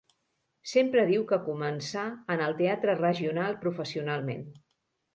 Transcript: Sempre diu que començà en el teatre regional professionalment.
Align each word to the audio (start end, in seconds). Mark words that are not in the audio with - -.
Sempre 0.71 1.03
diu 1.09 1.25
que 1.33 1.39
començà 1.51 2.07
en 2.37 2.43
el 2.49 2.59
teatre 2.65 2.99
regional 3.05 3.63
professionalment. 3.67 4.47